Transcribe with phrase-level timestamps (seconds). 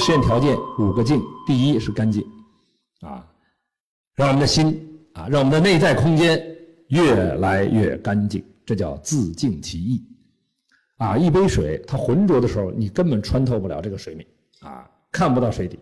[0.00, 2.26] 实验条件五个净，第一是干净，
[3.02, 3.24] 啊，
[4.16, 6.42] 让我们的心啊，让我们的内在空间
[6.88, 10.04] 越来越干净，这叫自净其意。
[10.96, 14.26] 啊，一杯水它浑浊的时候，你根本穿透不了这个水面，
[14.60, 15.78] 啊，看不到水底。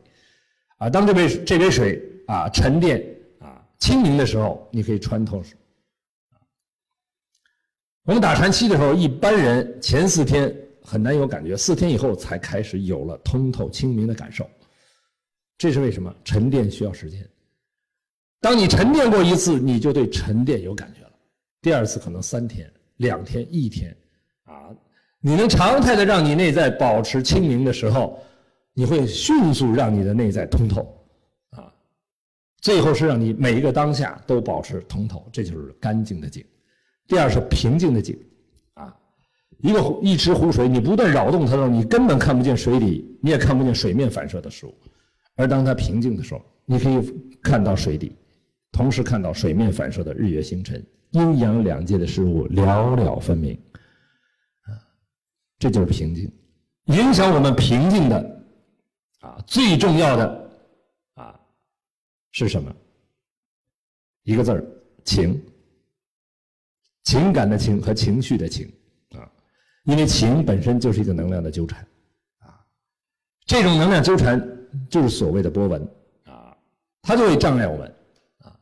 [0.76, 3.04] 啊，当这杯这杯水啊沉淀
[3.40, 5.57] 啊清明的时候，你可以穿透水。
[8.04, 10.54] 我们打禅期的时候，一般人前四天
[10.88, 14.48] 很难有感觉，四天以后才开始有了通透清明的感受。
[15.58, 16.14] 这是为什么？
[16.24, 17.28] 沉淀需要时间。
[18.40, 21.12] 当你沉淀过一次，你就对沉淀有感觉了。
[21.61, 23.94] 第二次可能三天、两天、一天，
[24.44, 24.70] 啊，
[25.20, 28.18] 你能常态的让你内在保持清明的时候。
[28.75, 30.82] 你会迅速让你的内在通透，
[31.50, 31.66] 啊，
[32.61, 36.47] 最后是让你每一个当下都保持通透，这就是干净的静。
[37.08, 38.17] 第二是平静的静，
[39.59, 44.75] 一个一池湖水，你不断扰动它的时候，你根本看不见水底，你也看不见水面反射的事物，
[45.34, 48.17] 而当它平静的时候，你可以看到水底，
[48.73, 53.53] 同时看到水面反射的日月星辰，阴阳两界的事物寥寥分明，
[54.62, 54.70] 啊，
[55.59, 56.31] 这就是平静，
[56.86, 58.34] 影响我们平静的。
[59.20, 60.51] 啊，最重要的
[61.14, 61.34] 啊
[62.31, 62.73] 是什么？
[64.23, 64.64] 一个字儿
[65.05, 65.42] 情，
[67.03, 68.73] 情感的情和情绪的情，
[69.89, 71.81] 因为情本身就是一个能量的纠缠
[72.41, 72.61] 啊，
[73.47, 74.39] 这种能量纠缠
[74.91, 75.83] 就是所谓的波纹
[76.25, 76.55] 啊，
[77.00, 77.95] 它就会障碍我们
[78.42, 78.55] 啊。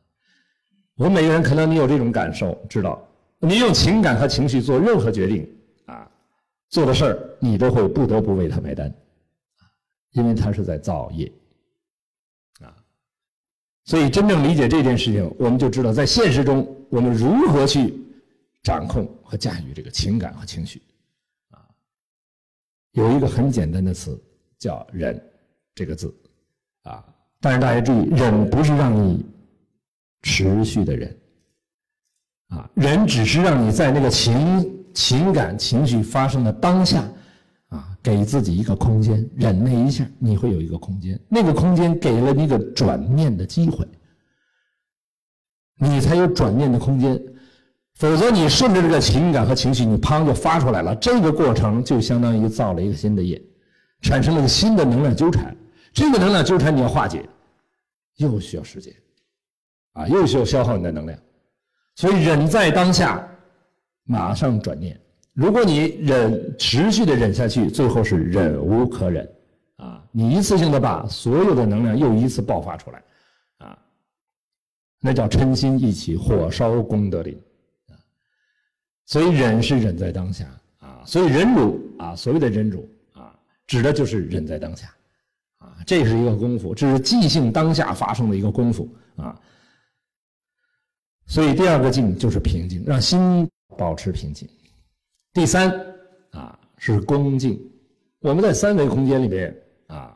[0.95, 3.05] 我们每个人可能你有这种感受，知道
[3.39, 5.45] 你用情感和情绪做任何决定
[5.87, 6.09] 啊，
[6.69, 8.87] 做的事儿你都会不得不为他买单。
[8.87, 8.95] 啊
[10.11, 11.29] 因为他是在造业，
[12.61, 12.73] 啊，
[13.83, 17.93] 所以真正理解这件事情，我们就知道在现实中我们如何去
[18.63, 20.81] 掌控和驾驭这个情感和情绪，
[22.97, 24.19] 有一个很简单的词
[24.57, 25.21] 叫“忍”
[25.75, 26.11] 这个字，
[26.81, 27.05] 啊，
[27.39, 29.23] 但是大家注意，忍不是让你
[30.23, 31.17] 持续的忍，
[32.47, 37.07] 啊，忍只是让你在那个情情感情绪发生的当下。
[37.69, 41.19] 啊给自己一个空间，忍耐一下，你会有一个空间。
[41.27, 43.85] 那个空间给了你一个转念的机会，
[45.77, 47.21] 你才有转念的空间。
[47.97, 50.95] 否则，你顺着这个情感和情绪，你砰就发出来了。
[50.97, 53.41] 这个过程就相当于造了一个新的业，
[54.01, 55.55] 产生了一个新的能量纠缠。
[55.91, 57.27] 这个能量纠缠你要化解，
[58.17, 58.93] 又需要时间，
[59.93, 61.17] 啊，又需要消耗你的能量。
[61.95, 63.27] 所以，忍在当下，
[64.03, 64.99] 马上转念。
[65.33, 69.27] 如果你忍持续的忍下去，最后是忍无可忍，
[69.77, 73.03] 啊，你一次性的把所有的能量又一次爆发出来，
[73.57, 73.77] 啊，
[75.01, 77.35] 那叫嗔心一起，火烧功德林，
[79.07, 80.45] 所以忍是忍在当下，
[80.77, 83.33] 啊，所以忍辱啊，所谓的忍辱啊，
[83.65, 84.93] 指的就是忍在当下，
[85.57, 89.35] 啊，这是一个功夫，这是即兴当下发生的一个功夫，啊，
[91.25, 94.47] 所以第二个静就是平静，让心保持平静。
[95.33, 95.73] 第三
[96.29, 96.53] 啊。
[96.79, 97.59] 是恭敬，
[98.19, 99.51] 我们在三维空间里边
[99.87, 100.15] 啊，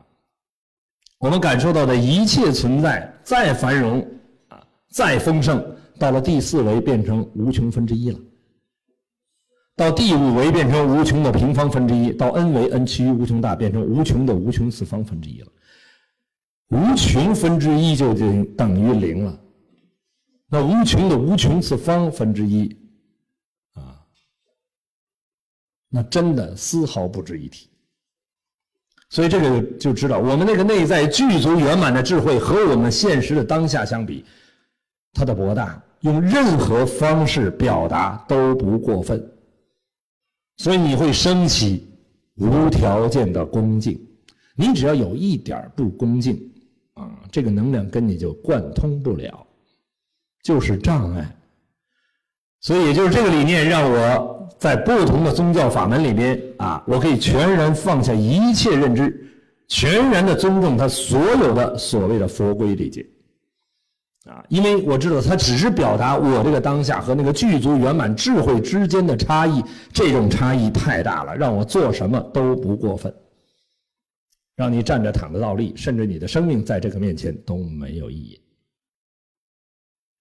[1.18, 4.00] 我们感受到的一切存在再繁荣
[4.46, 4.64] 啊。
[4.88, 5.60] 再丰盛，
[5.98, 8.18] 到了第四维变成无穷分之一了，
[9.74, 15.48] 到第五维变成无穷的平方分之一，到 n 为 n 趋于无穷大变成无穷的无穷次方分之一了，
[16.68, 19.40] 无穷分之一就等等于零了，
[20.48, 22.68] 那无穷的无穷次方分之一
[23.72, 23.96] 啊。
[25.88, 27.70] 那真的丝毫不值一提，
[29.08, 34.22] 所以这个就知道，我们那个内在具足圆满的智慧和我们现实的当下相比，
[35.14, 39.31] 它的博大，用任何方式表达都不过分。
[40.62, 41.84] 所以你会升起
[42.36, 43.98] 无条件的恭敬，
[44.54, 46.40] 你只要有一点不恭敬，
[46.94, 49.44] 啊，这个能量跟你就贯通不了，
[50.44, 51.28] 就是障碍。
[52.60, 54.38] 所以也就是这个理念让我。
[54.58, 59.28] 在不同的宗教法门里边啊，我可以全然放下一切认知，
[59.66, 63.04] 全然的尊重他所有的所谓的佛规礼节，
[64.26, 69.60] 啊，因为我知道他只是表达我这个当下和那个具足圆满智慧之间的差异，
[69.92, 73.12] 这种差异太大了，让我做什么都不过分，
[74.54, 78.40] 让你站着躺着倒立，甚至你的生命在这个面前都没有意义，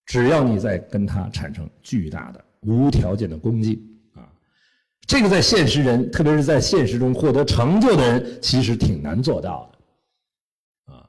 [0.07, 3.80] 只要你在跟他产生巨大的无条件的恭敬
[4.15, 4.25] 啊。
[5.06, 9.71] 这个在现实人，特别是在现实中获得成就的人，其实挺难做到
[10.88, 11.07] 的，啊，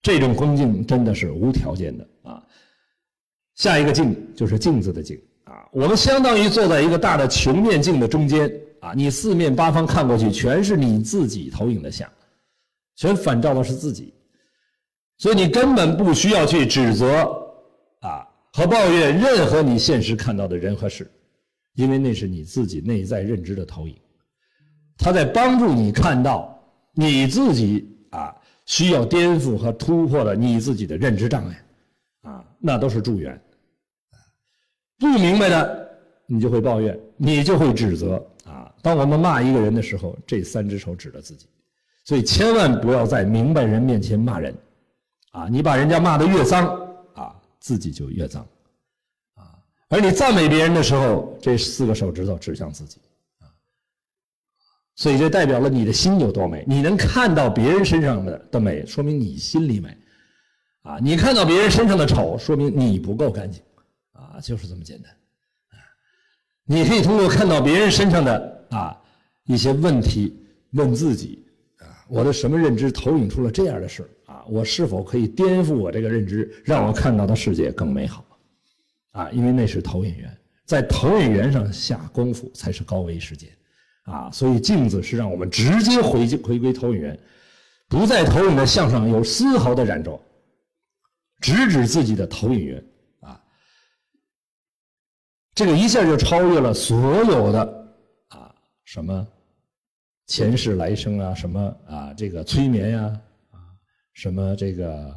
[0.00, 2.42] 这种恭敬真的是无条件的啊。
[3.54, 5.20] 下一个镜就是镜子的镜。
[5.44, 8.50] 啊，我们相当于坐在一个大的球面镜的中间。
[8.80, 12.10] 啊，你四面八方看过去，全是你自己投影的像，
[12.96, 14.12] 全反照的是自己，
[15.18, 17.16] 所以你根本不需要去指责
[18.00, 21.08] 啊和抱怨任何你现实看到的人和事，
[21.74, 23.96] 因为那是你自己内在认知的投影，
[24.98, 26.60] 它在帮助你看到
[26.92, 28.34] 你自己啊
[28.66, 31.64] 需要颠覆和突破的你自己的认知障碍，
[32.62, 33.38] 那都是助缘。
[34.98, 35.90] 不明白的，
[36.26, 38.72] 你就会抱怨，你就会指责啊。
[38.80, 41.48] 当我们骂一个人的时候，这三只手指着自己，
[42.04, 44.56] 所以千万不要在明白人面前骂人，
[45.32, 46.68] 啊，你把人家骂得越脏
[47.14, 48.46] 啊，自己就越脏，
[49.34, 49.58] 啊，
[49.88, 52.98] 而你赞美别人的时候，这四个手指头指向自己，
[54.94, 56.64] 所以这代表了你的心有多美。
[56.68, 59.96] 你能看到别人身上的的美，说明你心里美，
[60.82, 63.62] 啊，你看到别人身上的丑，说明你不够干净。
[64.12, 65.12] 啊，就是这么简单，
[65.70, 65.76] 啊，
[66.64, 68.96] 你可以通过看到别人身上的啊
[69.44, 70.42] 一些问题，
[70.72, 71.44] 问自己
[71.78, 74.42] 啊，我的什么认知投影出了这样的事啊？
[74.48, 78.24] 我是否可以颠覆我这个认知，让我看到的世界更美好？
[79.10, 83.48] 啊，因为那是投影源，在投影源上下功夫才是高维世界，
[84.04, 87.18] 啊，所以镜子是让我们直接回回归投影源，
[87.88, 90.18] 不在投影的向上有丝毫的染着，
[91.42, 92.82] 直指自己的投影源
[93.20, 93.38] 啊。
[95.54, 97.86] 这个一下就超越了所有的
[98.28, 98.54] 啊
[98.84, 99.26] 什么
[100.26, 103.58] 前世来生啊，什么啊这个催眠呀啊
[104.14, 105.14] 什么这个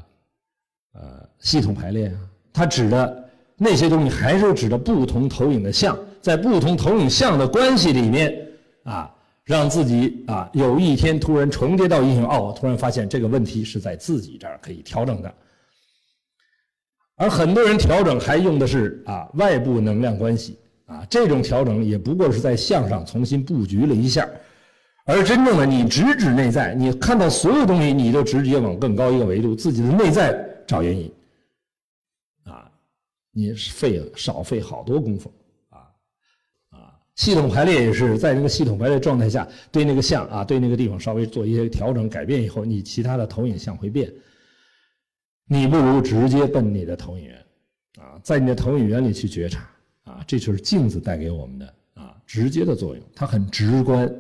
[0.94, 2.20] 呃系统排列啊，
[2.52, 8.36] 它指的那些东西还是指的不同投影的像，在不同投影像的关系里面
[8.84, 15.34] 啊，让自己啊有一天突然重叠到一影哦，突然发现这个问题是在自己这儿可以调整的。
[17.18, 24.30] 而很多人调整还用的是啊外部能量关系啊，这种调整也不过是在向上重新布局了一下，
[25.06, 31.12] 而真正的你直指内在，你看到所有东西，你都直接往更高一个维度，自己的内在找原因，
[32.44, 32.70] 啊，
[33.32, 35.32] 你费少费好多功夫。
[35.70, 35.88] 啊
[36.70, 44.12] 啊，系统排列也是在那个系统排列状态下，对那个像啊，对那个地方稍微做一些调整改变以后，你其他的投影像会变。
[45.48, 47.38] 你不如直接奔你的投影源，
[48.00, 49.70] 啊，在你的投影源里去觉察，
[50.04, 54.12] 啊，这就是镜子带给我们的啊直接的作用，它很直观，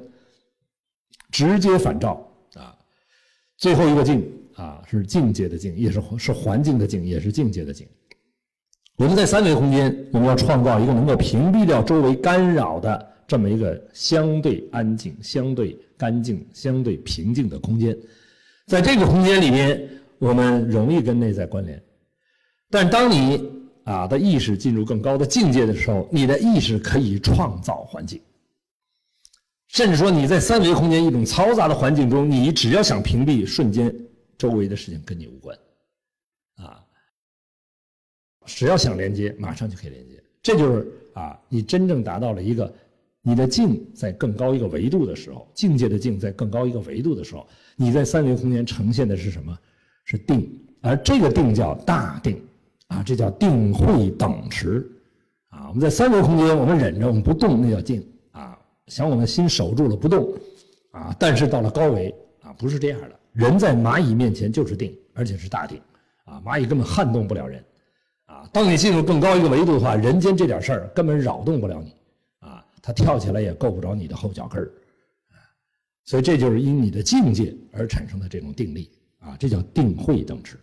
[1.32, 2.78] 直接反照啊。
[3.58, 7.88] 最后一个境啊是境界的境，也是是环境的境，也是境界的境。
[8.96, 17.98] 我们在三维空间，我们要创造一个能够屏蔽掉周围干扰的这么一个相对安静、相对干净、相对平静的空间，
[18.68, 19.90] 在这个空间里面。
[20.20, 21.82] 我们容易跟内在关联，
[22.70, 23.52] 但当你
[23.84, 28.22] 啊的意识进入更高的境界的时候，你的意识可以创造环境，
[29.68, 33.94] 甚至说你在三维空间一种嘈杂的环境中，你只要想屏蔽，瞬间
[34.38, 35.58] 周围的事情跟你无关，
[36.56, 36.84] 啊，
[38.46, 40.24] 只要想连接，马上就可以连接。
[40.42, 42.74] 这就是啊，你真正达到了一个
[43.22, 49.58] 你的境在更高一个维度的时候，境界的境在更高一个维度的时候，你在三维空间呈现的是什么？
[50.06, 50.50] 是定，
[50.82, 52.42] 而这个定叫大定，
[52.88, 54.88] 啊，这叫定慧等持，
[55.50, 58.58] 啊，我们在三维空间，我们忍着，我们不动，那叫静，啊，
[58.88, 60.32] 想我们心守住了不动，
[60.92, 65.82] 啊，但是到了高维，啊，不是这样的，人在蚂蚁面前就是定，而且是大定，
[66.26, 67.64] 啊，蚂蚁根本撼动不了人，
[68.28, 71.96] 啊，当你进入更高一个维度的话，人间这点事儿根本扰动不了你，
[72.48, 74.72] 啊，它跳起来也够不着你的后脚跟儿，
[76.04, 78.92] 所以这就是因你的境界而产生的这种定力。
[79.26, 80.58] 啊，这叫定慧等持。